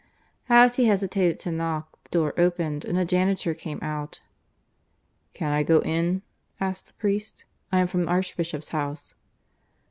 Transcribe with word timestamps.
As 0.49 0.77
he 0.77 0.85
hesitated 0.85 1.39
to 1.41 1.51
knock, 1.51 1.99
the 2.05 2.09
door 2.09 2.33
opened, 2.35 2.85
and 2.85 2.97
a 2.97 3.05
janitor 3.05 3.53
came 3.53 3.77
out. 3.83 4.19
"Can 5.35 5.51
I 5.51 5.61
go 5.61 5.77
in?" 5.81 6.23
asked 6.59 6.87
the 6.87 6.93
priest. 6.93 7.45
"I 7.71 7.77
am 7.81 7.85
from 7.85 8.09
Archbishop's 8.09 8.69
House." 8.69 9.13